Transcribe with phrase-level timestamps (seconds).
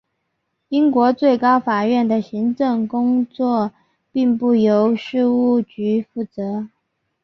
[0.69, 3.71] 英国最高法院的行政工作
[4.11, 6.65] 并不由事务局负责。